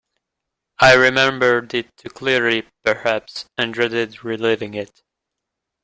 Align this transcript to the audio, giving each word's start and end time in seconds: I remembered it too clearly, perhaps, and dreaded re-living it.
I 0.79 0.95
remembered 0.95 1.75
it 1.75 1.95
too 1.95 2.09
clearly, 2.09 2.65
perhaps, 2.83 3.45
and 3.55 3.71
dreaded 3.71 4.23
re-living 4.23 4.73
it. 4.73 5.03